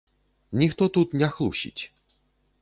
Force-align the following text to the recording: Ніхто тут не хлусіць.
Ніхто 0.61 0.87
тут 0.95 1.13
не 1.23 1.29
хлусіць. 1.35 1.83